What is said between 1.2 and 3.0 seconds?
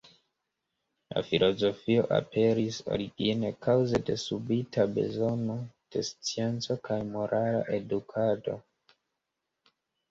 filozofio aperis